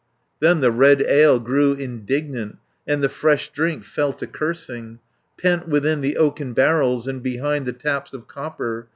[0.39, 2.57] Then the red ale grew indignant,
[2.87, 4.97] And the fresh drink fell to cursing,
[5.37, 8.87] Pent within the oaken barrels, And behind the taps of copper.